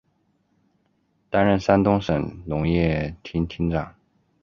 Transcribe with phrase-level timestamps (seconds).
[1.29, 3.93] 担任山东省农业厅厅长。